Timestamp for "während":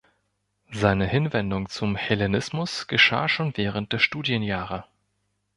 3.55-3.93